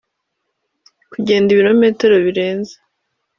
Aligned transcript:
kugenda 1.11 1.49
ibirometero 1.51 2.15
birenze. 2.25 2.75